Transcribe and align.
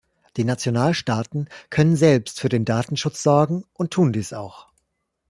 Die 0.35 0.45
Nationalstaaten 0.45 1.47
können 1.69 1.95
selbst 1.95 2.39
für 2.39 2.49
den 2.49 2.65
Datenschutz 2.65 3.21
sorgen 3.21 3.65
und 3.75 3.93
tun 3.93 4.11
dies 4.13 4.33
auch. 4.33 4.67